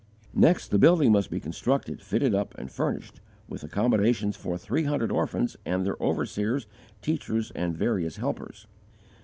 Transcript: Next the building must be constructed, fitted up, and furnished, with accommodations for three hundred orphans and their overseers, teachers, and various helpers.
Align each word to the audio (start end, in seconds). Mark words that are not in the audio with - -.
Next 0.33 0.69
the 0.71 0.79
building 0.79 1.11
must 1.11 1.29
be 1.29 1.39
constructed, 1.39 2.01
fitted 2.01 2.33
up, 2.33 2.57
and 2.57 2.71
furnished, 2.71 3.21
with 3.47 3.61
accommodations 3.63 4.35
for 4.35 4.57
three 4.57 4.85
hundred 4.85 5.11
orphans 5.11 5.57
and 5.63 5.85
their 5.85 5.97
overseers, 6.01 6.65
teachers, 7.03 7.51
and 7.51 7.77
various 7.77 8.15
helpers. 8.17 8.65